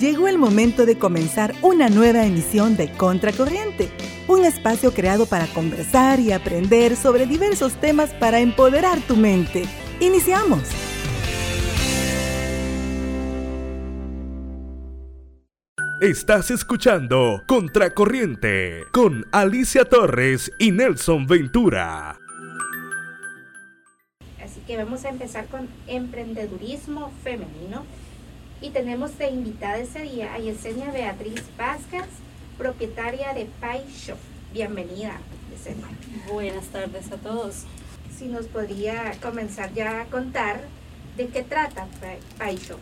Llegó 0.00 0.26
el 0.26 0.38
momento 0.38 0.86
de 0.86 0.98
comenzar 0.98 1.54
una 1.62 1.88
nueva 1.88 2.26
emisión 2.26 2.76
de 2.76 2.90
Contracorriente, 2.90 3.90
un 4.26 4.44
espacio 4.44 4.92
creado 4.92 5.24
para 5.26 5.46
conversar 5.46 6.18
y 6.18 6.32
aprender 6.32 6.96
sobre 6.96 7.26
diversos 7.26 7.74
temas 7.74 8.12
para 8.14 8.40
empoderar 8.40 9.00
tu 9.02 9.14
mente. 9.14 9.66
Iniciamos. 10.00 10.62
Estás 16.00 16.50
escuchando 16.50 17.44
Contracorriente 17.46 18.82
con 18.92 19.24
Alicia 19.30 19.84
Torres 19.84 20.50
y 20.58 20.72
Nelson 20.72 21.26
Ventura. 21.26 22.18
Así 24.42 24.60
que 24.66 24.76
vamos 24.76 25.04
a 25.04 25.10
empezar 25.10 25.46
con 25.46 25.68
emprendedurismo 25.86 27.12
femenino 27.22 27.84
y 28.64 28.70
tenemos 28.70 29.18
de 29.18 29.28
invitada 29.28 29.76
ese 29.76 30.00
día 30.00 30.32
a 30.32 30.38
Yesenia 30.38 30.90
Beatriz 30.90 31.42
Vázquez, 31.58 32.06
propietaria 32.56 33.34
de 33.34 33.44
Pie 33.60 33.84
Shop. 33.94 34.16
Bienvenida, 34.54 35.20
Yesenia. 35.50 35.86
Buenas 36.32 36.68
tardes 36.68 37.12
a 37.12 37.18
todos. 37.18 37.64
Si 38.16 38.24
nos 38.24 38.46
podría 38.46 39.12
comenzar 39.20 39.74
ya 39.74 40.00
a 40.00 40.04
contar 40.06 40.62
de 41.18 41.26
qué 41.26 41.42
trata 41.42 41.86
Pie 42.38 42.56
Shop. 42.56 42.78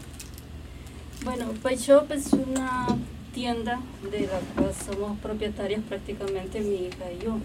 Bueno, 1.25 1.47
Pie 1.61 1.77
Shop 1.77 2.13
es 2.13 2.33
una 2.33 2.87
tienda 3.35 3.81
de 4.09 4.21
la 4.21 4.39
cual 4.55 4.73
somos 4.73 5.19
propietarias 5.19 5.81
prácticamente 5.89 6.61
mi 6.61 6.87
hija 6.87 7.11
y 7.11 7.25
yo. 7.25 7.39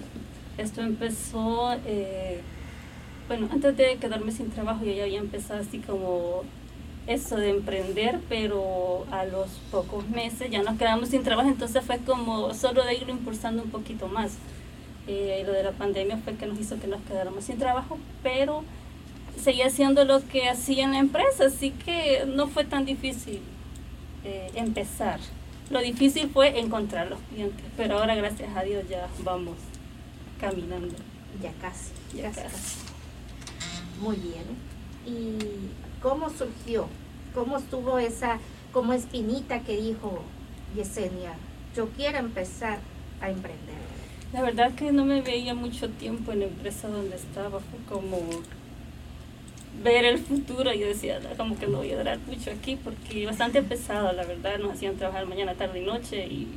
Esto 0.60 0.82
empezó, 0.82 1.76
eh, 1.88 2.42
bueno, 3.28 3.50
antes 3.52 3.76
de 3.76 3.96
quedarme 3.96 4.32
sin 4.32 4.52
trabajo 4.52 4.86
yo 4.86 4.92
ya 4.92 5.06
había 5.06 5.22
empezado 5.22 5.60
así 5.60 5.80
como 5.80 6.44
eso 7.08 7.38
de 7.38 7.50
emprender, 7.50 8.20
pero 8.28 9.06
a 9.12 9.26
los 9.26 9.48
pocos 9.72 10.08
meses 10.10 10.52
ya 10.52 10.62
nos 10.62 10.78
quedamos 10.78 11.10
sin 11.10 11.24
trabajo, 11.24 11.50
entonces 11.50 11.84
fue 11.84 11.98
como 12.00 12.54
solo 12.54 12.84
de 12.84 12.96
irlo 12.96 13.12
impulsando 13.14 13.64
un 13.64 13.70
poquito 13.70 14.08
más. 14.08 14.34
Eh, 15.08 15.42
lo 15.46 15.54
de 15.54 15.64
la 15.64 15.72
pandemia 15.72 16.18
fue 16.18 16.36
que 16.36 16.46
nos 16.46 16.60
hizo 16.60 16.80
que 16.80 16.88
nos 16.88 17.02
quedáramos 17.04 17.46
sin 17.46 17.58
trabajo, 17.58 17.98
pero 18.22 18.64
seguía 19.42 19.68
haciendo 19.68 20.04
lo 20.04 20.26
que 20.28 20.50
hacía 20.50 20.84
en 20.84 20.92
la 20.92 21.00
empresa, 21.00 21.46
así 21.46 21.72
que 21.72 22.26
no 22.28 22.48
fue 22.48 22.66
tan 22.66 22.86
difícil 22.86 23.40
eh, 24.26 24.52
empezar. 24.56 25.20
Lo 25.70 25.80
difícil 25.80 26.30
fue 26.30 26.60
encontrar 26.60 27.08
los 27.08 27.20
clientes, 27.32 27.66
pero 27.78 28.00
ahora 28.00 28.16
gracias 28.16 28.50
a 28.56 28.64
Dios 28.64 28.84
ya 28.90 29.08
vamos 29.24 29.56
caminando. 30.40 30.96
Ya 31.42 31.52
casi, 31.62 31.92
ya 32.16 32.32
casi. 32.32 32.80
Muy 34.02 34.16
bien. 34.18 34.44
¿Y 35.06 35.37
cómo 36.02 36.30
surgió? 36.30 36.88
¿Cómo 37.34 37.58
estuvo 37.58 38.00
esa 38.00 38.40
como 38.72 38.94
espinita 38.94 39.62
que 39.62 39.78
dijo 39.78 40.22
Yesenia? 40.76 41.34
Yo 41.76 41.90
quiero 41.90 42.18
empezar 42.18 42.80
a 43.22 43.30
emprender. 43.30 43.76
La 44.34 44.42
verdad 44.42 44.74
que 44.74 44.92
no 44.92 45.06
me 45.06 45.22
veía 45.22 45.54
mucho 45.54 45.90
tiempo 45.90 46.32
en 46.32 46.40
la 46.40 46.46
empresa 46.46 46.88
donde 46.88 47.16
estaba, 47.16 47.60
fue 47.60 47.80
como 47.88 48.18
ver 49.84 50.06
el 50.06 50.20
futuro. 50.20 50.74
Yo 50.74 50.88
decía, 50.88 51.20
como 51.38 51.58
que 51.58 51.68
no 51.68 51.78
voy 51.78 51.92
a 51.92 51.98
durar 51.98 52.20
mucho 52.28 52.52
aquí 52.52 52.76
porque 52.76 53.26
bastante 53.26 53.62
pesado, 53.62 54.12
la 54.14 54.26
verdad. 54.26 54.60
Nos 54.60 54.74
hacían 54.74 54.96
trabajar 54.96 55.26
mañana, 55.28 55.54
tarde 55.54 55.82
y 55.82 55.86
noche 55.86 56.26
y 56.26 56.48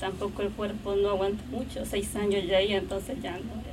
tampoco 0.00 0.42
el 0.42 0.50
cuerpo 0.50 0.94
no 0.94 1.10
aguanta 1.10 1.42
mucho. 1.50 1.84
Seis 1.86 2.14
años 2.16 2.44
ya 2.46 2.58
ahí, 2.58 2.74
entonces 2.74 3.16
ya 3.22 3.32
no. 3.32 3.71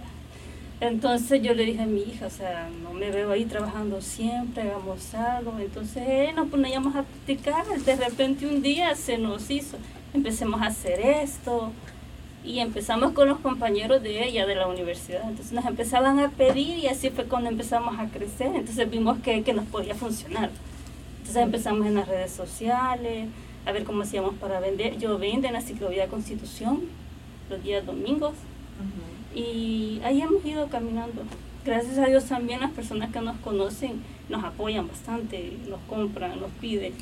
Entonces 0.81 1.41
yo 1.41 1.53
le 1.53 1.65
dije 1.65 1.81
a 1.81 1.85
mi 1.85 2.03
hija, 2.03 2.27
o 2.27 2.29
sea, 2.29 2.69
no 2.81 2.93
me 2.93 3.11
veo 3.11 3.31
ahí 3.31 3.43
trabajando 3.43 4.01
siempre, 4.01 4.63
hagamos 4.63 5.13
algo. 5.13 5.57
Entonces 5.59 6.03
eh, 6.07 6.31
nos 6.33 6.47
poníamos 6.47 6.95
a 6.95 7.03
practicar. 7.03 7.65
De 7.67 7.95
repente 7.97 8.47
un 8.47 8.61
día 8.61 8.95
se 8.95 9.17
nos 9.17 9.49
hizo, 9.49 9.77
empecemos 10.13 10.61
a 10.61 10.67
hacer 10.67 10.99
esto. 11.01 11.71
Y 12.41 12.59
empezamos 12.59 13.11
con 13.11 13.27
los 13.27 13.39
compañeros 13.39 14.01
de 14.01 14.23
ella 14.23 14.45
de 14.45 14.55
la 14.55 14.67
universidad. 14.67 15.23
Entonces 15.27 15.51
nos 15.51 15.65
empezaban 15.65 16.19
a 16.19 16.29
pedir 16.29 16.77
y 16.77 16.87
así 16.87 17.09
fue 17.09 17.25
cuando 17.25 17.49
empezamos 17.49 17.99
a 17.99 18.07
crecer. 18.07 18.55
Entonces 18.55 18.89
vimos 18.89 19.19
que, 19.19 19.43
que 19.43 19.53
nos 19.53 19.65
podía 19.65 19.93
funcionar. 19.95 20.49
Entonces 21.17 21.43
empezamos 21.43 21.85
en 21.85 21.95
las 21.95 22.07
redes 22.07 22.31
sociales, 22.31 23.27
a 23.65 23.71
ver 23.73 23.83
cómo 23.83 24.03
hacíamos 24.03 24.35
para 24.35 24.61
vender. 24.61 24.97
Yo 24.97 25.17
vendo 25.17 25.47
en 25.47 25.53
la 25.53 25.61
Ciclovía 25.61 26.07
Constitución 26.07 26.83
los 27.49 27.61
días 27.61 27.85
domingos. 27.85 28.33
Y 29.33 30.01
ahí 30.03 30.21
hemos 30.21 30.43
ido 30.45 30.67
caminando. 30.67 31.23
Gracias 31.65 31.97
a 31.97 32.05
Dios 32.05 32.25
también 32.25 32.61
las 32.61 32.71
personas 32.71 33.11
que 33.11 33.21
nos 33.21 33.37
conocen 33.37 34.01
nos 34.29 34.43
apoyan 34.43 34.87
bastante, 34.87 35.57
nos 35.67 35.79
compran, 35.81 36.39
nos 36.39 36.51
piden. 36.51 36.93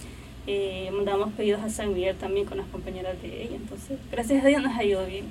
Eh, 0.48 0.90
mandamos 0.94 1.34
pedidos 1.34 1.62
a 1.62 1.70
San 1.70 1.94
Miguel 1.94 2.16
también 2.18 2.46
con 2.46 2.58
las 2.58 2.68
compañeras 2.68 3.22
de 3.22 3.44
ella. 3.44 3.56
Entonces, 3.56 4.00
gracias 4.12 4.44
a 4.44 4.48
Dios 4.48 4.64
nos 4.64 4.76
ha 4.76 4.84
ido 4.84 5.06
bien. 5.06 5.26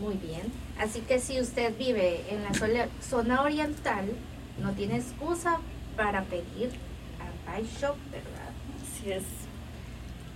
Muy 0.00 0.14
bien. 0.14 0.42
Así 0.78 1.00
que 1.00 1.18
si 1.18 1.40
usted 1.40 1.76
vive 1.78 2.22
en 2.30 2.42
la 2.42 2.88
zona 3.00 3.42
oriental, 3.42 4.06
no 4.62 4.72
tiene 4.72 4.96
excusa 4.96 5.58
para 5.96 6.22
pedir 6.24 6.70
a 7.20 7.56
Pie 7.56 7.66
Shop, 7.80 7.96
¿verdad? 8.10 8.52
Así 8.82 9.12
es. 9.12 9.24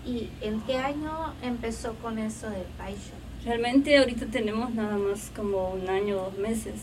¿Y 0.06 0.30
en 0.40 0.60
qué 0.62 0.76
año 0.78 1.34
empezó 1.42 1.94
con 1.96 2.18
eso 2.18 2.48
del 2.48 2.64
Pie 2.78 2.96
Shop? 2.96 3.19
Realmente 3.44 3.96
ahorita 3.96 4.26
tenemos 4.26 4.74
nada 4.74 4.98
más 4.98 5.30
como 5.34 5.70
un 5.70 5.88
año, 5.88 6.16
dos 6.16 6.36
meses. 6.36 6.74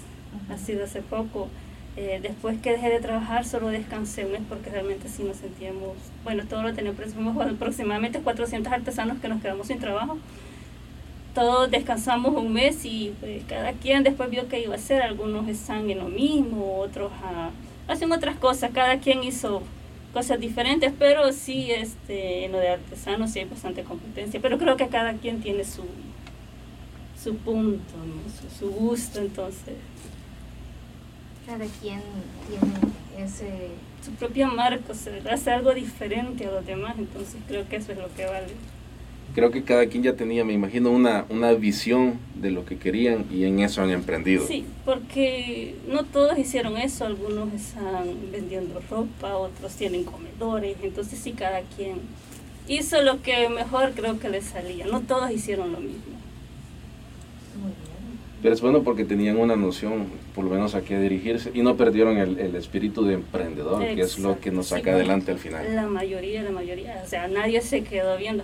Ha 0.49 0.57
sido 0.57 0.85
hace 0.85 1.01
poco. 1.01 1.49
Eh, 1.95 2.19
después 2.21 2.59
que 2.61 2.71
dejé 2.71 2.89
de 2.89 2.99
trabajar, 2.99 3.45
solo 3.45 3.69
descansé 3.69 4.25
un 4.25 4.31
mes 4.31 4.41
porque 4.47 4.69
realmente 4.69 5.09
sí 5.09 5.23
nos 5.23 5.37
sentíamos, 5.37 5.95
bueno, 6.23 6.43
todo 6.47 6.61
lo 6.61 6.73
teníamos, 6.73 7.11
somos 7.13 7.35
aproximadamente 7.43 8.19
400 8.19 8.71
artesanos 8.71 9.19
que 9.19 9.27
nos 9.27 9.41
quedamos 9.41 9.67
sin 9.67 9.79
trabajo. 9.79 10.17
Todos 11.35 11.69
descansamos 11.69 12.35
un 12.35 12.53
mes 12.53 12.85
y 12.85 13.13
pues, 13.19 13.43
cada 13.45 13.73
quien 13.73 14.03
después 14.03 14.29
vio 14.29 14.47
que 14.47 14.59
iba 14.59 14.73
a 14.73 14.77
hacer. 14.77 15.03
Algunos 15.03 15.47
están 15.47 15.89
en 15.89 15.99
lo 15.99 16.09
mismo, 16.09 16.79
otros 16.79 17.11
ah, 17.23 17.51
hacen 17.87 18.11
otras 18.11 18.35
cosas. 18.37 18.71
Cada 18.73 18.99
quien 18.99 19.23
hizo 19.23 19.61
cosas 20.13 20.39
diferentes, 20.39 20.91
pero 20.97 21.31
sí 21.33 21.69
este, 21.71 22.45
en 22.45 22.51
lo 22.51 22.57
de 22.57 22.69
artesanos 22.69 23.31
sí 23.31 23.39
hay 23.39 23.45
bastante 23.45 23.83
competencia. 23.83 24.39
Pero 24.41 24.57
creo 24.57 24.77
que 24.77 24.87
cada 24.87 25.13
quien 25.13 25.41
tiene 25.41 25.63
su, 25.63 25.83
su 27.21 27.35
punto, 27.35 27.93
su, 28.59 28.69
gusto, 28.69 29.19
entonces. 29.19 29.75
Cada 31.45 31.65
quien 31.81 32.01
tiene 32.47 33.25
ese... 33.25 33.69
Su 34.03 34.11
propia 34.11 34.47
marca, 34.47 34.93
o 34.93 35.29
hace 35.33 35.51
algo 35.51 35.73
diferente 35.73 36.45
a 36.45 36.51
los 36.51 36.65
demás, 36.65 36.95
entonces 36.97 37.35
creo 37.47 37.67
que 37.67 37.77
eso 37.77 37.91
es 37.91 37.97
lo 37.97 38.13
que 38.15 38.25
vale. 38.25 38.53
Creo 39.35 39.51
que 39.51 39.63
cada 39.63 39.87
quien 39.87 40.03
ya 40.03 40.13
tenía, 40.13 40.45
me 40.45 40.53
imagino, 40.53 40.91
una, 40.91 41.25
una 41.29 41.51
visión 41.53 42.19
de 42.35 42.51
lo 42.51 42.63
que 42.65 42.77
querían 42.77 43.25
y 43.29 43.43
en 43.43 43.59
eso 43.59 43.81
han 43.81 43.89
emprendido. 43.89 44.47
Sí, 44.47 44.65
porque 44.85 45.75
no 45.89 46.05
todos 46.05 46.37
hicieron 46.37 46.77
eso, 46.77 47.05
algunos 47.05 47.53
están 47.53 48.31
vendiendo 48.31 48.81
ropa, 48.89 49.35
otros 49.35 49.73
tienen 49.75 50.05
comedores, 50.05 50.77
entonces 50.81 51.19
sí, 51.19 51.33
cada 51.33 51.61
quien 51.61 51.99
hizo 52.67 53.01
lo 53.01 53.21
que 53.21 53.49
mejor 53.49 53.91
creo 53.93 54.19
que 54.19 54.29
les 54.29 54.45
salía, 54.45 54.85
no 54.85 55.01
todos 55.01 55.31
hicieron 55.31 55.73
lo 55.73 55.79
mismo. 55.79 56.16
Pero 58.41 58.53
es 58.53 58.61
bueno 58.61 58.83
porque 58.83 59.03
tenían 59.03 59.37
una 59.37 59.55
noción, 59.55 60.07
por 60.35 60.45
lo 60.45 60.51
menos 60.51 60.75
a 60.75 60.81
qué 60.81 60.99
dirigirse, 60.99 61.51
y 61.53 61.63
no 61.63 61.75
perdieron 61.75 62.17
el, 62.17 62.37
el 62.39 62.55
espíritu 62.55 63.03
de 63.03 63.15
emprendedor, 63.15 63.83
que 63.83 64.01
es 64.01 64.19
lo 64.19 64.39
que 64.39 64.51
nos 64.51 64.67
saca 64.67 64.91
adelante 64.91 65.31
al 65.31 65.39
final. 65.39 65.75
La 65.75 65.87
mayoría, 65.87 66.43
la 66.43 66.51
mayoría, 66.51 67.01
o 67.03 67.07
sea, 67.07 67.27
nadie 67.27 67.61
se 67.61 67.83
quedó 67.83 68.15
viendo. 68.17 68.43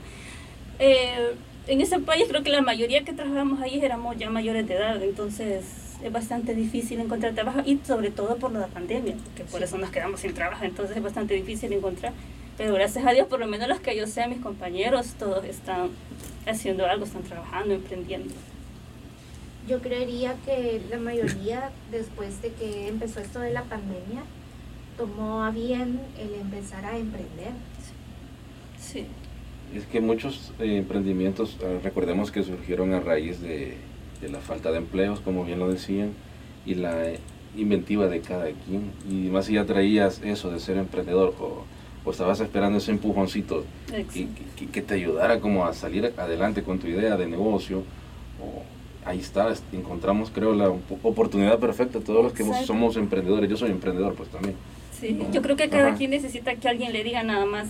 Eh, 0.79 1.33
en 1.67 1.79
ese 1.79 1.99
país 1.99 2.25
creo 2.27 2.43
que 2.43 2.49
la 2.49 2.61
mayoría 2.61 3.03
que 3.03 3.13
trabajamos 3.13 3.61
ahí 3.61 3.79
éramos 3.79 4.17
ya 4.17 4.29
mayores 4.29 4.67
de 4.67 4.73
edad, 4.73 5.01
entonces 5.01 5.63
es 6.03 6.11
bastante 6.11 6.55
difícil 6.55 6.99
encontrar 6.99 7.33
trabajo 7.33 7.61
y 7.65 7.79
sobre 7.85 8.09
todo 8.09 8.35
por 8.37 8.51
la 8.51 8.67
pandemia, 8.67 9.15
que 9.35 9.43
por 9.43 9.63
eso 9.63 9.77
nos 9.77 9.91
quedamos 9.91 10.21
sin 10.21 10.33
trabajo, 10.33 10.65
entonces 10.65 10.97
es 10.97 11.03
bastante 11.03 11.35
difícil 11.35 11.71
encontrar. 11.71 12.13
Pero 12.57 12.73
gracias 12.73 13.05
a 13.05 13.11
Dios, 13.11 13.27
por 13.27 13.39
lo 13.39 13.47
menos 13.47 13.67
los 13.67 13.79
que 13.79 13.95
yo 13.95 14.05
sé, 14.07 14.27
mis 14.27 14.39
compañeros, 14.39 15.13
todos 15.17 15.45
están 15.45 15.89
haciendo 16.45 16.85
algo, 16.85 17.05
están 17.05 17.23
trabajando, 17.23 17.73
emprendiendo. 17.73 18.33
Yo 19.67 19.81
creería 19.81 20.35
que 20.45 20.81
la 20.89 20.97
mayoría, 20.97 21.71
después 21.89 22.41
de 22.41 22.51
que 22.51 22.89
empezó 22.89 23.21
esto 23.21 23.39
de 23.39 23.53
la 23.53 23.63
pandemia, 23.63 24.23
tomó 24.97 25.43
a 25.43 25.51
bien 25.51 26.01
el 26.19 26.33
empezar 26.35 26.83
a 26.85 26.97
emprender. 26.97 27.51
Sí. 28.77 29.05
Es 29.73 29.85
que 29.85 30.01
muchos 30.01 30.51
eh, 30.59 30.77
emprendimientos, 30.77 31.57
ah, 31.63 31.79
recordemos 31.81 32.31
que 32.31 32.43
surgieron 32.43 32.93
a 32.93 32.99
raíz 32.99 33.41
de, 33.41 33.77
la 34.29 34.39
falta 34.39 34.71
de 34.71 34.77
empleos, 34.77 35.19
como 35.21 35.45
bien 35.45 35.59
lo 35.59 35.69
decían, 35.69 36.11
y 36.65 36.75
la 36.75 37.13
inventiva 37.55 38.07
de 38.07 38.19
cada 38.19 38.45
quien. 38.45 38.91
Y 39.09 39.29
más 39.29 39.45
si 39.45 39.53
ya 39.53 39.65
traías 39.65 40.21
eso 40.23 40.51
de 40.51 40.59
ser 40.59 40.77
emprendedor 40.77 41.33
o, 41.39 41.65
estabas 42.11 42.41
esperando 42.41 42.79
ese 42.79 42.91
empujoncito 42.91 43.63
que, 44.13 44.27
que, 44.73 44.81
te 44.81 44.93
ayudara 44.93 45.39
como 45.39 45.65
a 45.65 45.73
salir 45.73 46.13
adelante 46.17 46.61
con 46.61 46.77
tu 46.77 46.87
idea 46.87 47.15
de 47.15 47.27
negocio 47.27 47.83
o 48.41 48.63
ahí 49.05 49.19
está, 49.19 49.53
encontramos 49.71 50.29
creo 50.33 50.53
la 50.53 50.69
oportunidad 50.69 51.59
perfecta, 51.59 51.99
todos 51.99 52.23
los 52.23 52.33
que 52.33 52.43
somos 52.65 52.97
emprendedores, 52.97 53.49
yo 53.49 53.57
soy 53.57 53.71
emprendedor 53.71 54.15
pues 54.15 54.29
también. 54.29 54.55
Sí, 54.99 55.19
yo 55.31 55.41
creo 55.41 55.55
que 55.55 55.69
cada 55.69 55.95
quien 55.95 56.11
necesita 56.11 56.55
que 56.55 56.67
alguien 56.69 56.93
le 56.93 57.03
diga 57.03 57.23
nada 57.23 57.45
más 57.45 57.67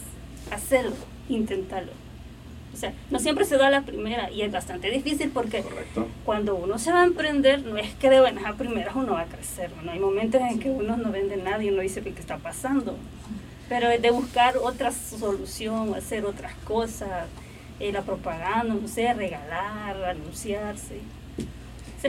hacerlo, 0.52 0.96
intentarlo. 1.30 1.92
O 2.74 2.78
sea, 2.78 2.92
no 3.12 3.20
siempre 3.20 3.46
se 3.46 3.58
da 3.58 3.70
la 3.70 3.82
primera 3.82 4.32
y 4.32 4.42
es 4.42 4.52
bastante 4.52 4.90
difícil 4.90 5.30
porque 5.30 5.62
Correcto. 5.62 6.08
cuando 6.26 6.56
uno 6.56 6.80
se 6.80 6.92
va 6.92 7.04
a 7.04 7.06
emprender, 7.06 7.64
no 7.64 7.78
es 7.78 7.94
que 7.96 8.10
de 8.10 8.20
buenas 8.20 8.46
a 8.46 8.54
primeras 8.54 8.96
uno 8.96 9.14
va 9.14 9.22
a 9.22 9.26
crecer. 9.26 9.70
¿no? 9.84 9.92
Hay 9.92 10.00
momentos 10.00 10.42
en 10.42 10.60
que 10.60 10.72
uno 10.72 10.98
no 10.98 11.12
vende 11.12 11.38
nada 11.38 11.64
y 11.64 11.70
uno 11.70 11.82
dice, 11.82 12.02
¿qué 12.02 12.10
está 12.10 12.38
pasando? 12.38 12.98
Pero 13.70 13.90
es 13.90 14.02
de 14.02 14.10
buscar 14.10 14.58
otra 14.58 14.92
solución, 14.92 15.94
hacer 15.94 16.26
otras 16.26 16.56
cosas, 16.66 17.28
eh, 17.80 17.92
la 17.92 18.02
propaganda, 18.02 18.74
no 18.74 18.88
sé, 18.88 19.14
regalar, 19.14 20.04
anunciarse. 20.04 21.00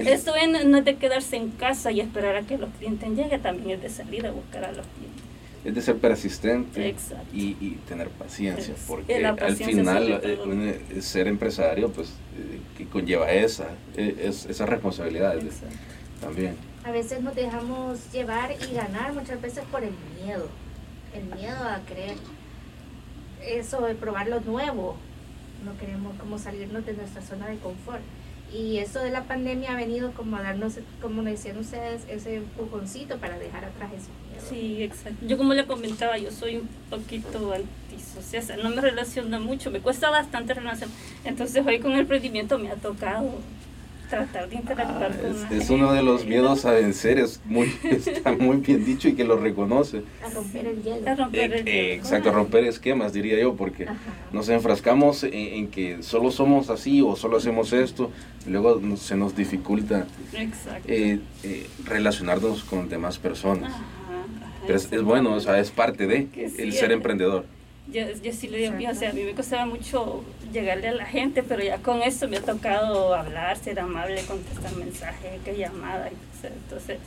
O 0.00 0.02
sea, 0.02 0.12
esto 0.14 0.34
es- 0.34 0.64
no 0.66 0.78
es 0.78 0.84
de 0.84 0.96
quedarse 0.96 1.36
en 1.36 1.50
casa 1.50 1.92
y 1.92 2.00
esperar 2.00 2.36
a 2.36 2.42
que 2.42 2.58
los 2.58 2.70
clientes 2.78 3.08
lleguen, 3.10 3.40
también 3.40 3.70
es 3.78 3.82
de 3.82 3.88
salir 3.90 4.26
a 4.26 4.30
buscar 4.32 4.64
a 4.64 4.72
los 4.72 4.86
clientes. 4.86 5.22
Es 5.64 5.74
de 5.74 5.80
ser 5.80 5.96
persistente 5.96 6.94
y, 7.32 7.56
y 7.60 7.78
tener 7.88 8.08
paciencia, 8.10 8.74
Es- 8.74 8.80
porque 8.86 9.18
la 9.20 9.30
al 9.30 9.56
final 9.56 10.20
eh, 10.22 10.80
eh, 10.90 11.00
ser 11.00 11.26
empresario 11.26 11.90
pues 11.90 12.08
eh, 12.36 12.58
que 12.76 12.84
conlleva 12.86 13.30
esa, 13.32 13.68
eh, 13.96 14.14
es, 14.24 14.44
esas 14.46 14.68
responsabilidades 14.68 15.54
también. 16.20 16.56
A 16.84 16.90
veces 16.90 17.22
nos 17.22 17.34
dejamos 17.34 18.12
llevar 18.12 18.50
y 18.70 18.74
ganar 18.74 19.14
muchas 19.14 19.40
veces 19.40 19.64
por 19.72 19.82
el 19.82 19.92
miedo. 20.22 20.48
El 21.14 21.24
miedo 21.34 21.56
a 21.66 21.80
creer 21.86 22.16
eso 23.46 23.80
de 23.86 23.94
probar 23.94 24.28
lo 24.28 24.40
nuevo. 24.40 24.96
No 25.64 25.78
queremos 25.78 26.14
como 26.18 26.38
salirnos 26.38 26.84
de 26.84 26.92
nuestra 26.92 27.22
zona 27.22 27.46
de 27.48 27.56
confort. 27.56 28.02
Y 28.54 28.78
eso 28.78 29.00
de 29.00 29.10
la 29.10 29.24
pandemia 29.24 29.72
ha 29.72 29.76
venido 29.76 30.12
como 30.12 30.36
a 30.36 30.42
darnos, 30.42 30.74
como 31.02 31.24
decían 31.24 31.58
ustedes, 31.58 32.02
ese 32.08 32.36
empujoncito 32.36 33.18
para 33.18 33.36
dejar 33.36 33.64
atrás 33.64 33.90
miedos. 33.90 34.48
Sí, 34.48 34.82
exacto. 34.82 35.26
Yo 35.26 35.36
como 35.36 35.54
le 35.54 35.66
comentaba, 35.66 36.18
yo 36.18 36.30
soy 36.30 36.58
un 36.58 36.68
poquito 36.88 37.52
antisocial, 37.52 38.62
no 38.62 38.70
me 38.70 38.80
relaciono 38.80 39.40
mucho, 39.40 39.72
me 39.72 39.80
cuesta 39.80 40.08
bastante 40.08 40.54
relacionar. 40.54 40.94
Entonces 41.24 41.66
hoy 41.66 41.80
con 41.80 41.92
el 41.92 42.00
emprendimiento 42.00 42.56
me 42.58 42.70
ha 42.70 42.76
tocado 42.76 43.28
tratar 44.08 44.48
de 44.48 44.56
interactuar 44.56 45.12
Ah, 45.12 45.46
con 45.48 45.58
es, 45.60 45.70
uno 45.70 45.92
de 45.92 46.02
los 46.02 46.24
miedos 46.26 46.64
a 46.64 46.72
vencer, 46.72 47.18
es 47.18 47.40
muy, 47.44 47.72
está 47.84 48.32
muy 48.32 48.58
bien 48.58 48.84
dicho 48.84 49.08
y 49.08 49.14
que 49.14 49.24
lo 49.24 49.36
reconoce. 49.36 50.02
A 50.24 50.30
romper 50.30 50.66
el 50.66 50.82
hielo. 50.82 51.10
A 51.10 51.14
romper 51.14 51.52
Eh, 51.52 51.62
eh, 51.66 51.94
exacto, 51.94 52.30
romper 52.32 52.64
esquemas, 52.64 53.12
diría 53.12 53.38
yo, 53.40 53.54
porque 53.54 53.84
Ajá. 53.84 53.96
nos 54.32 54.48
enfrascamos 54.48 55.24
en, 55.24 55.32
en 55.34 55.68
que 55.68 56.02
solo 56.02 56.30
somos 56.30 56.70
así 56.70 57.00
o 57.02 57.16
solo 57.16 57.36
hacemos 57.38 57.72
esto, 57.72 58.10
y 58.46 58.50
luego 58.50 58.80
se 58.96 59.16
nos 59.16 59.34
dificulta 59.36 60.06
eh, 60.86 61.18
eh, 61.42 61.66
relacionarnos 61.84 62.64
con 62.64 62.88
demás 62.88 63.18
personas. 63.18 63.70
Ajá, 63.72 63.78
ajá, 63.82 64.52
Pero 64.66 64.76
es, 64.78 64.92
es 64.92 65.02
bueno, 65.02 65.32
o 65.34 65.40
sea, 65.40 65.58
es 65.58 65.70
parte 65.70 66.06
de 66.06 66.26
Que 66.28 66.48
sí, 66.50 66.62
el 66.62 66.72
ser 66.72 66.90
eh. 66.90 66.94
emprendedor. 66.94 67.46
Yo, 67.92 68.02
yo 68.22 68.32
sí 68.32 68.48
le 68.48 68.58
digo, 68.58 68.90
o 68.90 68.94
sea, 68.94 69.10
a 69.10 69.12
mí 69.12 69.22
me 69.22 69.34
costaba 69.34 69.66
mucho 69.66 70.24
llegarle 70.52 70.88
a 70.88 70.92
la 70.94 71.04
gente, 71.04 71.42
pero 71.42 71.62
ya 71.62 71.78
con 71.78 72.02
eso 72.02 72.26
me 72.28 72.38
ha 72.38 72.40
tocado 72.40 73.14
hablar, 73.14 73.56
ser 73.58 73.78
amable, 73.78 74.22
contestar 74.22 74.74
mensajes, 74.76 75.40
que 75.44 75.56
llamadas, 75.56 76.10
entonces, 76.12 76.52
entonces 76.64 76.98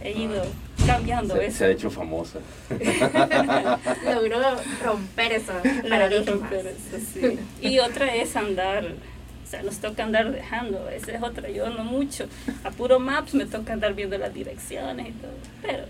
he 0.00 0.12
ido 0.12 0.44
cambiando 0.86 1.34
Se, 1.34 1.46
eso. 1.46 1.58
se 1.58 1.64
ha 1.64 1.70
hecho 1.70 1.90
famosa. 1.90 2.38
Logró 4.04 4.38
romper 4.84 5.32
eso. 5.32 5.52
Claro, 5.62 5.82
paradigmas. 5.88 6.26
romper 6.26 6.66
eso, 6.68 7.06
sí. 7.12 7.38
Y 7.60 7.78
otra 7.80 8.14
es 8.14 8.36
andar, 8.36 8.84
o 8.86 9.50
sea, 9.50 9.62
nos 9.62 9.78
toca 9.78 10.04
andar 10.04 10.30
dejando, 10.30 10.88
esa 10.90 11.12
es 11.12 11.22
otra, 11.22 11.50
yo 11.50 11.68
no 11.70 11.82
mucho. 11.84 12.26
A 12.64 12.70
puro 12.70 13.00
maps 13.00 13.34
me 13.34 13.46
toca 13.46 13.72
andar 13.72 13.94
viendo 13.94 14.16
las 14.16 14.32
direcciones 14.32 15.08
y 15.08 15.12
todo, 15.12 15.32
pero 15.60 15.84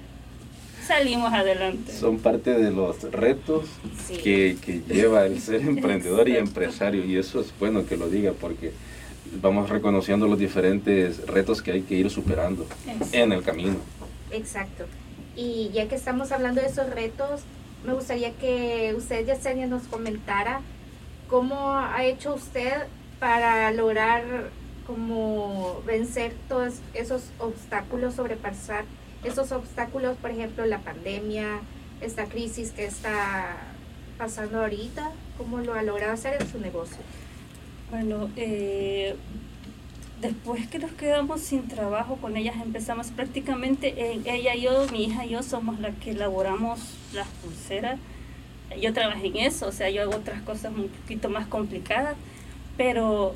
salimos 0.88 1.32
adelante. 1.32 1.92
Son 1.92 2.18
parte 2.18 2.52
de 2.54 2.70
los 2.70 3.02
retos 3.12 3.66
Sí. 4.06 4.16
que, 4.16 4.56
que 4.64 4.80
lleva 4.92 5.26
el 5.26 5.40
ser 5.40 5.60
emprendedor 5.60 6.28
y 6.28 6.36
empresario. 6.36 7.04
Y 7.04 7.16
eso 7.16 7.40
es 7.40 7.52
bueno 7.60 7.86
que 7.86 7.96
lo 7.96 8.08
diga 8.08 8.32
porque 8.32 8.72
vamos 9.42 9.68
reconociendo 9.68 10.26
los 10.26 10.38
diferentes 10.38 11.26
retos 11.26 11.60
que 11.62 11.72
hay 11.72 11.82
que 11.82 11.94
ir 11.94 12.10
superando 12.10 12.66
en 13.12 13.32
el 13.32 13.42
camino. 13.42 13.76
Exacto. 14.30 14.84
Y 15.36 15.70
ya 15.72 15.86
que 15.88 15.94
estamos 15.94 16.32
hablando 16.32 16.60
de 16.60 16.66
esos 16.68 16.88
retos, 16.90 17.42
me 17.86 17.92
gustaría 17.92 18.32
que 18.32 18.94
usted, 18.96 19.24
Yesenia, 19.26 19.66
nos 19.66 19.82
comentara 19.84 20.62
cómo 21.28 21.72
ha 21.74 22.04
hecho 22.04 22.34
usted 22.34 22.72
para 23.20 23.70
lograr 23.72 24.22
como 24.86 25.82
vencer 25.86 26.32
todos 26.48 26.74
esos 26.94 27.22
obstáculos, 27.38 28.14
sobrepasar 28.14 28.84
esos 29.24 29.52
obstáculos, 29.52 30.16
por 30.18 30.30
ejemplo, 30.30 30.64
la 30.66 30.78
pandemia, 30.78 31.60
esta 32.00 32.26
crisis 32.26 32.70
que 32.70 32.84
está 32.84 33.56
pasando 34.16 34.60
ahorita, 34.60 35.10
cómo 35.36 35.58
lo 35.58 35.74
ha 35.74 35.82
logrado 35.82 36.12
hacer 36.12 36.40
en 36.40 36.48
su 36.48 36.58
negocio. 36.58 36.98
Bueno, 37.90 38.30
eh, 38.36 39.16
después 40.20 40.66
que 40.68 40.78
nos 40.78 40.92
quedamos 40.92 41.40
sin 41.40 41.68
trabajo 41.68 42.16
con 42.16 42.36
ellas, 42.36 42.56
empezamos 42.62 43.08
prácticamente, 43.08 43.94
eh, 43.96 44.20
ella 44.24 44.54
y 44.54 44.62
yo, 44.62 44.86
mi 44.92 45.04
hija 45.04 45.24
y 45.24 45.30
yo 45.30 45.42
somos 45.42 45.80
las 45.80 45.96
que 45.96 46.10
elaboramos 46.10 46.80
las 47.14 47.28
pulseras. 47.42 47.98
Yo 48.80 48.92
trabajé 48.92 49.28
en 49.28 49.36
eso, 49.38 49.68
o 49.68 49.72
sea, 49.72 49.88
yo 49.88 50.02
hago 50.02 50.16
otras 50.16 50.42
cosas 50.42 50.72
un 50.76 50.88
poquito 50.88 51.30
más 51.30 51.46
complicadas, 51.46 52.16
pero 52.76 53.34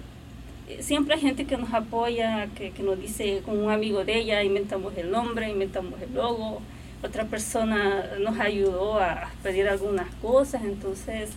siempre 0.81 1.15
hay 1.15 1.21
gente 1.21 1.45
que 1.45 1.57
nos 1.57 1.73
apoya, 1.73 2.49
que, 2.57 2.71
que 2.71 2.83
nos 2.83 2.99
dice, 2.99 3.43
con 3.45 3.59
un 3.59 3.71
amigo 3.71 4.05
de 4.05 4.19
ella, 4.19 4.43
inventamos 4.43 4.97
el 4.97 5.11
nombre, 5.11 5.51
inventamos 5.51 6.01
el 6.01 6.15
logo, 6.15 6.61
otra 7.03 7.25
persona 7.25 8.13
nos 8.21 8.39
ayudó 8.39 8.99
a 8.99 9.31
pedir 9.43 9.69
algunas 9.69 10.13
cosas, 10.17 10.63
entonces 10.65 11.31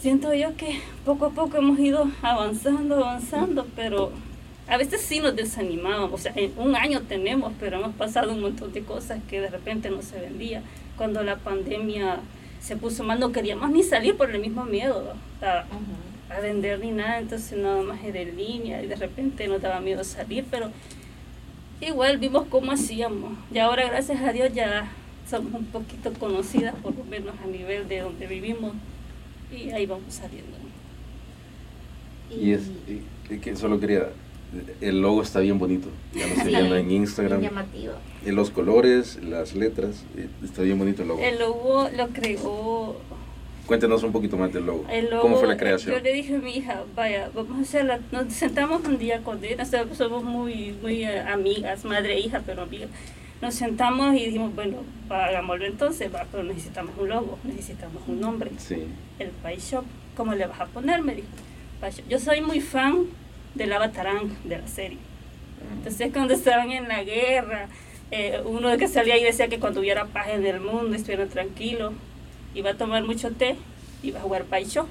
siento 0.00 0.32
yo 0.34 0.56
que 0.56 0.80
poco 1.04 1.26
a 1.26 1.30
poco 1.30 1.56
hemos 1.56 1.78
ido 1.78 2.08
avanzando, 2.22 2.96
avanzando, 3.04 3.66
pero 3.74 4.12
a 4.68 4.76
veces 4.76 5.00
sí 5.00 5.20
nos 5.20 5.34
desanimamos. 5.34 6.12
O 6.12 6.18
sea, 6.18 6.32
en 6.36 6.52
un 6.56 6.76
año 6.76 7.02
tenemos, 7.02 7.52
pero 7.58 7.78
hemos 7.78 7.94
pasado 7.94 8.32
un 8.32 8.40
montón 8.40 8.72
de 8.72 8.82
cosas 8.82 9.20
que 9.28 9.40
de 9.40 9.48
repente 9.48 9.90
no 9.90 10.02
se 10.02 10.20
vendía. 10.20 10.62
Cuando 10.96 11.22
la 11.22 11.36
pandemia 11.36 12.20
se 12.60 12.76
puso 12.76 13.04
mal, 13.04 13.20
no 13.20 13.32
queríamos 13.32 13.70
ni 13.70 13.82
salir 13.82 14.16
por 14.16 14.30
el 14.30 14.40
mismo 14.40 14.64
miedo 14.64 15.14
a 16.30 16.40
vender 16.40 16.80
ni 16.80 16.90
nada, 16.90 17.18
entonces 17.18 17.56
nada 17.58 17.82
más 17.82 18.02
era 18.04 18.20
en 18.20 18.36
línea 18.36 18.82
y 18.82 18.86
de 18.86 18.96
repente 18.96 19.46
nos 19.48 19.60
daba 19.62 19.80
miedo 19.80 20.02
salir, 20.04 20.44
pero 20.50 20.70
igual 21.80 22.18
vimos 22.18 22.46
cómo 22.48 22.72
hacíamos. 22.72 23.32
Y 23.52 23.58
ahora, 23.58 23.86
gracias 23.86 24.20
a 24.22 24.32
Dios, 24.32 24.52
ya 24.52 24.90
somos 25.28 25.52
un 25.54 25.66
poquito 25.66 26.12
conocidas, 26.14 26.74
por 26.82 26.96
lo 26.96 27.04
menos 27.04 27.34
a 27.42 27.46
nivel 27.46 27.88
de 27.88 28.00
donde 28.00 28.26
vivimos 28.26 28.72
y 29.52 29.70
ahí 29.70 29.86
vamos 29.86 30.14
saliendo. 30.14 30.56
Y 32.30 32.52
es 32.52 32.62
y 33.30 33.38
que 33.38 33.54
solo 33.56 33.78
quería, 33.78 34.08
el 34.80 35.00
logo 35.00 35.22
está 35.22 35.40
bien 35.40 35.58
bonito, 35.58 35.88
ya 36.12 36.26
lo 36.26 36.34
estoy 36.34 36.52
viendo 36.54 36.76
en 36.76 36.88
bien 36.88 37.02
Instagram. 37.02 37.40
llamativo. 37.40 37.92
Y 38.24 38.30
los 38.32 38.50
colores, 38.50 39.22
las 39.22 39.54
letras, 39.54 40.04
eh, 40.16 40.28
está 40.44 40.62
bien 40.62 40.78
bonito 40.78 41.02
el 41.02 41.08
logo. 41.08 41.22
El 41.22 41.38
logo 41.38 41.88
lo 41.96 42.08
creó, 42.08 42.96
Cuéntenos 43.66 44.02
un 44.02 44.12
poquito 44.12 44.36
más 44.36 44.52
del 44.52 44.66
logo. 44.66 44.86
el 44.90 45.10
logo, 45.10 45.22
¿Cómo 45.22 45.36
fue 45.38 45.48
la 45.48 45.54
Yo 45.54 45.58
creación? 45.58 46.02
le 46.02 46.12
dije 46.12 46.36
a 46.36 46.38
mi 46.38 46.56
hija, 46.56 46.84
vaya, 46.94 47.30
vamos 47.34 47.58
a 47.58 47.62
hacerla, 47.62 48.00
nos 48.12 48.32
sentamos 48.32 48.84
un 48.86 48.98
día 48.98 49.22
con 49.22 49.44
ella, 49.44 49.64
somos 49.64 50.22
muy, 50.22 50.74
muy 50.82 51.04
eh, 51.04 51.20
amigas, 51.20 51.84
madre 51.84 52.14
e 52.14 52.20
hija, 52.20 52.42
pero 52.46 52.62
amigas. 52.62 52.88
Nos 53.42 53.54
sentamos 53.54 54.14
y 54.14 54.24
dijimos, 54.26 54.54
bueno, 54.54 54.78
hagámoslo 55.10 55.66
entonces, 55.66 56.14
va, 56.14 56.26
pero 56.30 56.42
necesitamos 56.44 56.92
un 56.98 57.08
logo, 57.08 57.38
necesitamos 57.44 58.02
un 58.06 58.20
nombre. 58.20 58.50
Sí. 58.58 58.84
el 59.18 59.28
Pie 59.28 59.58
Shop. 59.58 59.84
¿Cómo 60.16 60.34
le 60.34 60.46
vas 60.46 60.60
a 60.60 60.66
poner? 60.66 61.02
Me 61.02 61.14
dijo. 61.16 61.28
Yo 62.08 62.18
soy 62.18 62.40
muy 62.40 62.60
fan 62.60 63.04
de 63.54 63.66
la 63.66 63.78
Batarang, 63.78 64.30
de 64.44 64.58
la 64.58 64.66
serie. 64.66 64.98
Entonces, 65.76 66.10
cuando 66.12 66.32
estaban 66.34 66.70
en 66.70 66.88
la 66.88 67.02
guerra, 67.04 67.68
eh, 68.10 68.40
uno 68.44 68.74
que 68.78 68.88
salía 68.88 69.14
ahí 69.14 69.24
decía 69.24 69.48
que 69.48 69.58
cuando 69.58 69.80
hubiera 69.80 70.06
paz 70.06 70.28
en 70.28 70.46
el 70.46 70.60
mundo, 70.60 70.96
estuvieran 70.96 71.28
tranquilos, 71.28 71.92
iba 72.56 72.70
a 72.70 72.74
tomar 72.74 73.04
mucho 73.04 73.30
té, 73.30 73.54
iba 74.02 74.18
a 74.18 74.22
jugar 74.22 74.44
Shop. 74.64 74.86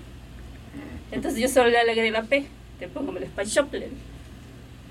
Entonces, 1.12 1.40
yo 1.40 1.48
solo 1.48 1.70
le 1.70 1.80
alegré 1.80 2.12
la 2.12 2.24
P, 2.24 2.46
te 2.80 2.88
pongo 2.88 3.12
el 3.18 3.26
dije. 3.26 3.90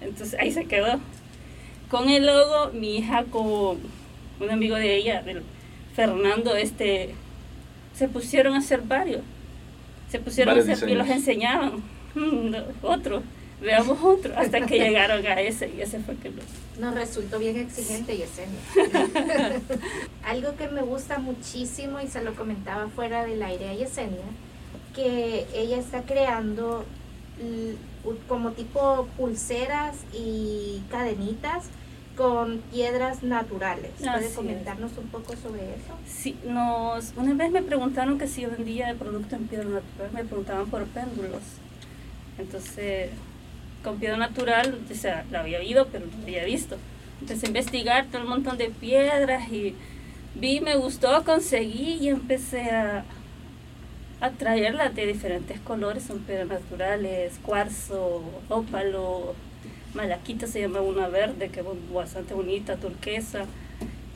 Entonces, 0.00 0.38
ahí 0.38 0.52
se 0.52 0.66
quedó. 0.66 1.00
Con 1.88 2.08
el 2.10 2.26
logo, 2.26 2.72
mi 2.72 2.96
hija 2.96 3.24
con 3.24 3.78
un 4.40 4.50
amigo 4.50 4.76
de 4.76 4.96
ella, 4.96 5.22
del 5.22 5.42
Fernando, 5.94 6.56
este, 6.56 7.14
se 7.94 8.08
pusieron 8.08 8.54
a 8.54 8.58
hacer 8.58 8.82
varios. 8.82 9.22
Se 10.10 10.18
pusieron 10.18 10.54
Varios 10.54 10.68
a 10.68 10.72
hacer 10.72 10.88
y 10.88 10.94
los 10.94 11.06
diseños. 11.06 11.28
enseñaban. 11.28 11.82
Otro, 12.82 13.22
veamos 13.60 13.98
otro, 14.02 14.36
hasta 14.36 14.66
que 14.66 14.78
llegaron 14.78 15.24
a 15.26 15.40
ese 15.40 15.70
y 15.74 15.80
ese 15.80 16.00
fue 16.00 16.16
que 16.16 16.30
lo... 16.30 16.42
Nos 16.80 16.94
resultó 16.94 17.38
bien 17.38 17.56
exigente, 17.56 18.16
Yesenia. 18.16 18.60
Algo 20.24 20.56
que 20.56 20.68
me 20.68 20.82
gusta 20.82 21.18
muchísimo 21.18 22.00
y 22.00 22.08
se 22.08 22.22
lo 22.22 22.34
comentaba 22.34 22.88
fuera 22.88 23.24
del 23.24 23.42
aire 23.42 23.68
a 23.70 23.74
Yesenia, 23.74 24.26
que 24.94 25.46
ella 25.54 25.78
está 25.78 26.02
creando 26.02 26.84
como 28.28 28.52
tipo 28.52 29.08
pulseras 29.16 29.96
y 30.12 30.82
cadenitas 30.90 31.64
con 32.16 32.58
piedras 32.72 33.22
naturales. 33.22 33.90
¿Puede 33.98 34.26
Así 34.26 34.34
comentarnos 34.34 34.92
un 34.98 35.08
poco 35.08 35.34
sobre 35.36 35.62
eso? 35.62 35.94
Sí, 36.06 36.36
nos, 36.44 37.12
una 37.16 37.34
vez 37.34 37.50
me 37.50 37.62
preguntaron 37.62 38.18
que 38.18 38.28
si 38.28 38.46
vendía 38.46 38.90
el 38.90 38.96
producto 38.96 39.36
en 39.36 39.48
piedra 39.48 39.64
natural, 39.64 40.10
me 40.12 40.24
preguntaban 40.24 40.66
por 40.70 40.84
péndulos. 40.84 41.42
Entonces, 42.38 43.10
con 43.84 43.98
piedra 43.98 44.16
natural, 44.16 44.80
o 44.90 44.94
sea, 44.94 45.24
la 45.30 45.40
había 45.40 45.58
oído, 45.58 45.86
pero 45.92 46.06
no 46.06 46.16
la 46.18 46.24
había 46.24 46.44
visto. 46.44 46.76
Empecé 47.20 47.46
a 47.46 47.48
investigar 47.48 48.06
todo 48.10 48.22
un 48.22 48.28
montón 48.28 48.58
de 48.58 48.70
piedras 48.70 49.48
y 49.52 49.74
vi, 50.34 50.60
me 50.60 50.76
gustó, 50.76 51.22
conseguí 51.24 51.98
y 52.00 52.08
empecé 52.08 52.70
a, 52.70 53.04
a 54.20 54.30
de 54.30 55.06
diferentes 55.06 55.60
colores, 55.60 56.02
son 56.02 56.20
piedras 56.20 56.48
naturales, 56.48 57.38
cuarzo, 57.42 58.22
ópalo, 58.48 59.34
malaquita 59.94 60.46
se 60.46 60.60
llama 60.60 60.80
una 60.80 61.08
verde, 61.08 61.50
que 61.50 61.60
es 61.60 61.66
bastante 61.92 62.34
bonita, 62.34 62.76
turquesa, 62.76 63.44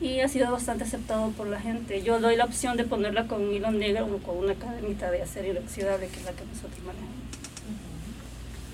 y 0.00 0.20
ha 0.20 0.28
sido 0.28 0.50
bastante 0.50 0.84
aceptado 0.84 1.30
por 1.30 1.46
la 1.46 1.60
gente. 1.60 2.02
Yo 2.02 2.20
doy 2.20 2.36
la 2.36 2.44
opción 2.44 2.76
de 2.76 2.84
ponerla 2.84 3.26
con 3.26 3.42
un 3.42 3.52
hilo 3.52 3.70
negro 3.70 4.06
o 4.06 4.18
con 4.18 4.38
una 4.38 4.54
cadenita 4.54 5.10
de 5.10 5.22
acero 5.22 5.48
inoxidable, 5.48 6.08
que 6.08 6.16
es 6.16 6.24
la 6.24 6.32
que 6.32 6.44
nosotros 6.44 6.80
manejamos. 6.84 7.27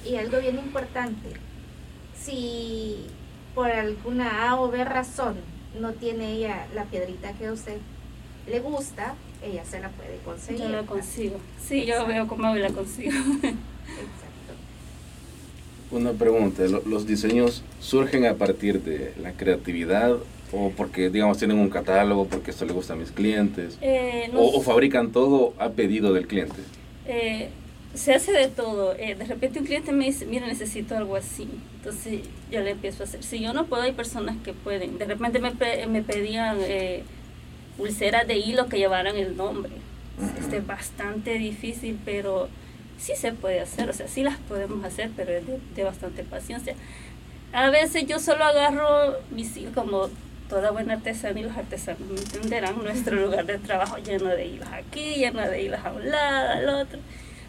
Y 0.07 0.17
algo 0.17 0.39
bien 0.41 0.59
importante, 0.59 1.29
si 2.19 2.97
por 3.55 3.71
alguna 3.71 4.51
A 4.51 4.61
o 4.61 4.71
B 4.71 4.85
razón 4.85 5.35
no 5.81 5.93
tiene 5.93 6.33
ella 6.33 6.67
la 6.75 6.85
piedrita 6.85 7.33
que 7.33 7.47
a 7.47 7.53
usted 7.53 7.77
le 8.49 8.61
gusta, 8.61 9.15
ella 9.43 9.65
se 9.65 9.81
la 9.81 9.89
puede 9.91 10.19
conseguir. 10.25 10.63
Yo 10.63 10.69
la 10.69 10.83
consigo. 10.83 11.37
Sí, 11.67 11.85
yo 11.87 12.07
veo 12.07 12.27
cómo 12.27 12.55
la 12.55 12.69
consigo. 12.71 13.13
Exacto. 13.13 13.55
Una 15.91 16.13
pregunta, 16.13 16.65
¿lo- 16.65 16.83
¿los 16.87 17.07
diseños 17.07 17.63
surgen 17.81 18.27
a 18.27 18.35
partir 18.35 18.83
de 18.83 19.15
la 19.23 19.33
creatividad 19.33 20.17
o 20.53 20.71
porque, 20.77 21.09
digamos, 21.11 21.39
tienen 21.39 21.59
un 21.59 21.71
catálogo, 21.71 22.27
porque 22.27 22.51
esto 22.51 22.65
le 22.67 22.73
gusta 22.73 22.93
a 22.93 22.97
mis 22.97 23.11
clientes? 23.11 23.79
Eh, 23.81 24.29
no 24.33 24.41
O, 24.41 24.61
fabrican 24.61 25.13
todo 25.13 25.55
a 25.59 25.71
pedido 25.71 26.13
del 26.13 26.27
cliente? 26.27 26.61
Eh, 27.07 27.49
se 27.95 28.15
hace 28.15 28.33
de 28.33 28.49
todo. 28.49 28.95
Eh, 28.97 29.15
de 29.15 29.25
repente 29.25 29.61
un 29.61 29.67
cliente 29.67 29.93
me 29.93 30.05
dice, 30.07 30.27
mira, 30.27 30.47
necesito 30.47 30.97
algo 30.97 31.17
así. 31.17 31.49
Entonces 31.77 32.21
yo 32.51 32.61
le 32.61 32.71
empiezo 32.71 33.03
a 33.03 33.07
hacer. 33.07 33.23
Si 33.23 33.41
yo 33.41 33.53
no 33.53 33.67
puedo, 33.67 33.83
hay 33.83 33.93
personas 33.93 34.37
que 34.45 34.53
pueden. 34.53 34.99
De 34.99 35.05
repente 35.05 35.39
me, 35.39 35.53
me 35.87 36.03
pedían 36.03 36.59
eh, 36.61 37.05
pulseras 37.77 38.27
de 38.27 38.37
hilo 38.37 38.69
que 38.69 38.79
llevaran 38.79 39.17
el 39.17 39.37
nombre. 39.37 39.73
Este 40.39 40.59
es 40.59 40.67
bastante 40.67 41.35
difícil, 41.35 41.99
pero 42.05 42.49
sí 42.99 43.13
se 43.17 43.33
puede 43.33 43.61
hacer. 43.61 43.89
O 43.89 43.93
sea, 43.93 44.09
sí 44.09 44.23
las 44.23 44.39
podemos 44.39 44.85
hacer, 44.85 45.11
pero 45.17 45.33
es 45.33 45.47
de, 45.47 45.59
de 45.75 45.85
bastante 45.85 46.25
paciencia. 46.25 46.75
A 47.53 47.71
veces 47.71 48.07
yo 48.07 48.19
solo 48.19 48.45
agarro 48.45 49.15
mis 49.31 49.57
hilos, 49.57 49.75
como 49.75 50.11
toda 50.49 50.73
buena 50.73 50.95
artesana 50.95 51.41
y 51.41 51.45
los 51.45 51.57
artesanos 51.57 52.01
me 52.01 52.19
entenderán, 52.19 52.83
nuestro 52.83 53.17
lugar 53.17 53.47
de 53.47 53.59
trabajo 53.59 53.97
lleno 53.99 54.27
de 54.27 54.47
hilos 54.47 54.69
aquí, 54.73 55.15
lleno 55.15 55.41
de 55.41 55.63
hilos 55.63 55.81
a 55.85 55.93
un 55.93 56.11
lado, 56.11 56.51
al 56.51 56.69
otro. 56.69 56.99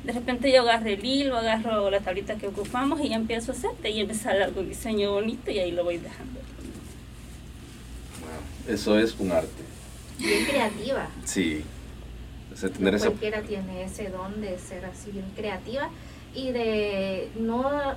De 0.06 0.12
repente 0.12 0.52
yo 0.52 0.62
agarro 0.62 0.88
el 0.88 1.04
hilo, 1.04 1.36
agarro 1.36 1.90
la 1.90 2.00
tablita 2.00 2.36
que 2.36 2.48
ocupamos 2.48 3.02
y 3.02 3.10
ya 3.10 3.16
empiezo 3.16 3.52
a 3.52 3.56
hacer, 3.56 3.72
de 3.82 3.88
ahí 3.88 4.14
sale 4.14 4.44
algún 4.44 4.70
diseño 4.70 5.12
bonito 5.12 5.50
y 5.50 5.58
ahí 5.58 5.72
lo 5.72 5.84
voy 5.84 5.98
dejando. 5.98 6.40
Wow, 8.22 8.74
Eso 8.74 9.00
es 9.00 9.16
un 9.18 9.32
arte. 9.32 9.64
Bien 10.20 10.46
creativa. 10.46 11.08
Sí. 11.24 11.64
O 12.54 12.56
sea, 12.56 12.70
No 12.70 12.76
tener 12.76 12.96
esa... 12.96 13.08
cualquiera 13.08 13.42
tiene 13.42 13.84
ese 13.84 14.10
don 14.10 14.42
de 14.42 14.60
ser 14.60 14.86
así 14.86 15.10
bien 15.12 15.26
creativa 15.36 15.90
y 16.36 16.52
de 16.52 17.30
no, 17.40 17.96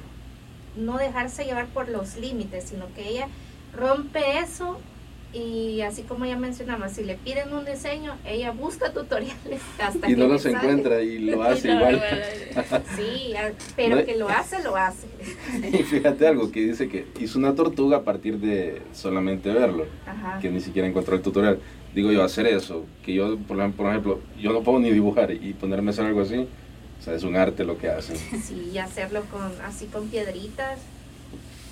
no 0.76 0.96
dejarse 0.96 1.44
llevar 1.44 1.66
por 1.66 1.90
los 1.90 2.16
límites, 2.16 2.64
sino 2.64 2.86
que 2.94 3.06
ella 3.06 3.28
rompe 3.74 4.38
eso 4.38 4.80
y 5.32 5.82
así 5.82 6.02
como 6.02 6.24
ya 6.24 6.36
mencionaba, 6.38 6.88
si 6.88 7.04
le 7.04 7.14
piden 7.16 7.52
un 7.52 7.64
diseño, 7.66 8.16
ella 8.24 8.50
busca 8.52 8.92
tutoriales 8.92 9.60
hasta 9.78 10.06
Y 10.08 10.14
que 10.14 10.16
no 10.16 10.26
los 10.28 10.44
encuentra 10.46 11.02
y 11.02 11.18
lo 11.18 11.42
hace 11.44 11.70
igual. 11.70 12.02
Sí, 12.96 13.34
pero 13.76 13.96
No- 13.96 14.04
que 14.04 14.16
lo 14.16 14.28
hace, 14.28 14.62
lo 14.62 14.74
hace. 14.76 15.06
Y 15.72 15.82
fíjate 15.82 16.26
algo 16.26 16.50
que 16.50 16.60
dice 16.60 16.88
que 16.88 17.06
hizo 17.20 17.38
una 17.38 17.54
tortuga 17.54 17.98
a 17.98 18.02
partir 18.04 18.38
de 18.38 18.80
solamente 18.92 19.50
verlo, 19.50 19.84
Ajá. 20.06 20.38
que 20.40 20.50
ni 20.50 20.60
siquiera 20.60 20.88
encontró 20.88 21.14
el 21.16 21.22
tutorial. 21.22 21.58
Digo 21.94 22.12
yo, 22.12 22.22
hacer 22.22 22.46
eso, 22.46 22.84
que 23.04 23.14
yo, 23.14 23.38
por 23.38 23.58
ejemplo, 23.58 24.20
yo 24.40 24.52
no 24.52 24.62
puedo 24.62 24.78
ni 24.78 24.90
dibujar 24.90 25.30
y 25.32 25.52
ponerme 25.54 25.90
a 25.90 25.92
hacer 25.92 26.06
algo 26.06 26.20
así, 26.22 26.36
o 26.36 27.02
sea, 27.02 27.14
es 27.14 27.22
un 27.22 27.34
arte 27.36 27.64
lo 27.64 27.78
que 27.78 27.88
hacen. 27.88 28.16
Sí, 28.42 28.70
y 28.72 28.78
hacerlo 28.78 29.22
con 29.30 29.50
así 29.64 29.86
con 29.86 30.08
piedritas 30.08 30.78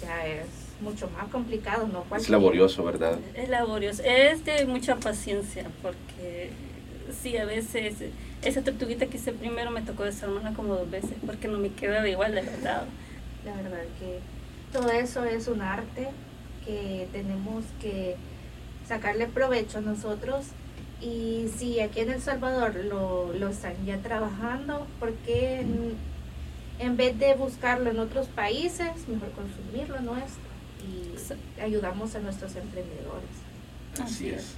ya 0.02 0.26
es 0.26 0.46
mucho 0.80 1.08
más 1.10 1.28
complicado, 1.28 1.86
¿no? 1.88 2.00
Es 2.02 2.06
Cualquiera. 2.08 2.38
laborioso, 2.38 2.84
¿verdad? 2.84 3.18
Es 3.34 3.48
laborioso, 3.48 4.02
es 4.04 4.44
de 4.44 4.66
mucha 4.66 4.96
paciencia, 4.96 5.66
porque 5.82 6.50
sí, 7.22 7.36
a 7.36 7.44
veces 7.44 7.94
esa 8.42 8.62
tortuguita 8.62 9.06
que 9.06 9.16
hice 9.16 9.32
primero 9.32 9.70
me 9.70 9.82
tocó 9.82 10.04
desarmarla 10.04 10.52
como 10.52 10.74
dos 10.74 10.90
veces, 10.90 11.14
porque 11.24 11.48
no 11.48 11.58
me 11.58 11.70
queda 11.72 12.06
igual 12.08 12.34
de 12.34 12.42
verdad. 12.42 12.84
La 13.44 13.54
verdad 13.54 13.84
que 13.98 14.18
todo 14.72 14.90
eso 14.90 15.24
es 15.24 15.48
un 15.48 15.62
arte 15.62 16.08
que 16.64 17.08
tenemos 17.12 17.64
que 17.80 18.16
sacarle 18.86 19.26
provecho 19.26 19.80
nosotros 19.80 20.46
y 21.00 21.48
si 21.56 21.80
aquí 21.80 22.00
en 22.00 22.10
El 22.10 22.20
Salvador 22.22 22.74
lo, 22.84 23.32
lo 23.32 23.48
están 23.48 23.74
ya 23.84 23.98
trabajando, 23.98 24.86
¿por 24.98 25.12
qué 25.14 25.60
en, 25.60 25.94
en 26.78 26.96
vez 26.96 27.18
de 27.18 27.34
buscarlo 27.34 27.90
en 27.90 27.98
otros 27.98 28.26
países, 28.28 29.06
mejor 29.08 29.30
consumirlo 29.32 30.00
nuestro 30.00 30.45
y 30.86 31.60
ayudamos 31.60 32.14
a 32.14 32.20
nuestros 32.20 32.54
emprendedores? 32.56 33.30
Así 34.02 34.28
es. 34.28 34.54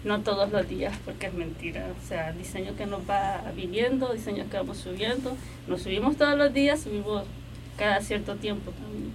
no 0.04 0.22
todos 0.22 0.52
los 0.52 0.68
días, 0.68 0.98
porque 1.06 1.28
es 1.28 1.34
mentira. 1.34 1.88
O 2.04 2.08
sea, 2.08 2.32
diseño 2.34 2.76
que 2.76 2.86
nos 2.88 3.08
va 3.08 3.44
viniendo, 3.56 4.12
diseños 4.14 4.48
que 4.50 4.58
vamos 4.58 4.78
subiendo. 4.78 5.38
Nos 5.68 5.84
subimos 5.84 6.18
todos 6.18 6.36
los 6.38 6.52
días, 6.54 6.82
subimos 6.82 7.24
cada 7.78 8.02
cierto 8.02 8.36
tiempo 8.36 8.72
también. 8.72 9.12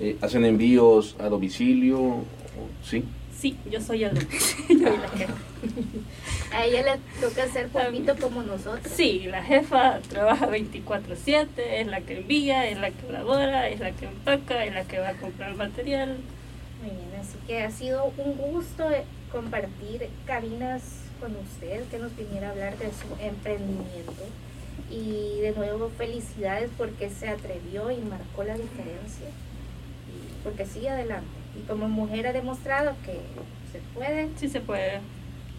Eh, 0.00 0.16
¿Hacen 0.20 0.44
envíos 0.44 1.16
a 1.18 1.28
domicilio? 1.28 2.24
¿Sí? 2.84 3.04
Sí, 3.38 3.56
yo 3.70 3.80
soy 3.80 4.04
el 4.04 4.14
yo 4.28 4.38
soy 4.68 4.78
la 4.78 5.08
jefa. 5.08 5.34
A 6.52 6.64
ella 6.64 6.82
le 6.82 7.26
toca 7.26 7.44
hacer 7.44 7.68
poquito 7.68 8.14
como 8.16 8.42
nosotros. 8.42 8.92
Sí, 8.94 9.24
la 9.26 9.42
jefa 9.42 10.00
trabaja 10.08 10.48
24/7, 10.48 11.46
es 11.56 11.86
la 11.86 12.00
que 12.00 12.18
envía, 12.18 12.68
es 12.68 12.78
la 12.78 12.90
que 12.90 13.08
elabora, 13.08 13.68
es 13.68 13.80
la 13.80 13.92
que 13.92 14.06
empaca, 14.06 14.64
es 14.64 14.74
la 14.74 14.84
que 14.84 14.98
va 14.98 15.10
a 15.10 15.14
comprar 15.14 15.54
material. 15.54 16.16
Muy 16.82 16.90
bien, 16.90 17.20
así 17.20 17.36
que 17.46 17.62
ha 17.62 17.70
sido 17.70 18.12
un 18.16 18.36
gusto 18.36 18.90
eh, 18.90 19.04
compartir 19.32 20.08
cabinas 20.24 20.82
con 21.20 21.34
usted, 21.36 21.84
que 21.90 21.98
nos 21.98 22.16
viniera 22.16 22.48
a 22.48 22.50
hablar 22.52 22.78
de 22.78 22.86
su 22.86 23.22
emprendimiento. 23.22 24.24
Y 24.90 25.40
de 25.40 25.52
nuevo, 25.56 25.90
felicidades 25.96 26.70
porque 26.76 27.10
se 27.10 27.28
atrevió 27.28 27.90
y 27.90 27.96
marcó 27.98 28.44
la 28.44 28.56
diferencia. 28.56 29.28
Porque 30.42 30.66
sigue 30.66 30.88
adelante. 30.88 31.26
Y 31.58 31.66
como 31.66 31.88
mujer 31.88 32.26
ha 32.26 32.32
demostrado 32.32 32.94
que 33.04 33.18
se 33.72 33.80
puede. 33.94 34.28
Sí 34.36 34.48
se 34.48 34.60
puede. 34.60 35.00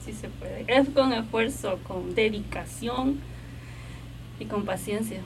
sí 0.04 0.14
se 0.14 0.30
puede. 0.30 0.66
Es 0.68 0.90
con 0.90 1.14
esfuerzo, 1.14 1.80
con 1.88 2.16
dedicación 2.16 3.20
y 4.40 4.46
con 4.46 4.66
paciencia. 4.66 5.22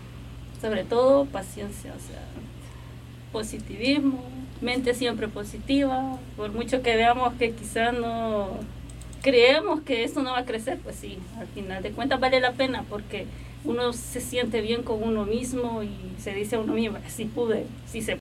Sobre 0.60 0.84
todo 0.84 1.26
paciencia, 1.26 1.92
o 1.92 2.00
sea, 2.00 2.22
positivismo, 3.32 4.24
mente 4.62 4.94
siempre 4.94 5.28
positiva, 5.28 6.20
por 6.38 6.52
mucho 6.52 6.82
que 6.82 6.96
veamos 6.96 7.34
que 7.34 7.52
quizás 7.52 7.94
no 7.94 8.50
creemos 9.22 9.82
que 9.82 10.04
eso 10.04 10.22
no 10.22 10.32
va 10.32 10.40
a 10.40 10.46
crecer, 10.46 10.80
pues 10.80 10.96
sí, 10.96 11.18
al 11.40 11.48
final 11.48 11.82
de 11.82 11.92
cuentas 11.92 12.20
vale 12.20 12.40
la 12.40 12.54
pena 12.54 12.84
porque 12.90 13.26
uno 13.64 13.94
se 13.94 14.22
siente 14.22 14.62
bien 14.62 14.84
con 14.84 15.04
uno 15.04 15.26
mismo 15.26 15.84
y 15.84 15.90
se 16.20 16.34
dice 16.34 16.56
a 16.56 16.60
uno 16.60 16.74
mismo, 16.74 16.98
si 17.08 17.26
pude, 17.26 17.66
si 17.86 18.02
se 18.02 18.21